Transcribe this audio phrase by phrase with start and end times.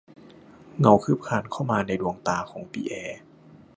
[0.79, 3.19] เงาคลืบคลานเข้ามาในดวงตาของปิแอร์